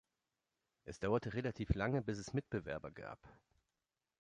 Es 0.83 0.97
dauerte 0.97 1.35
relativ 1.35 1.75
lange, 1.75 2.01
bis 2.01 2.17
es 2.17 2.33
Mitbewerber 2.33 2.89
gab. 2.89 3.19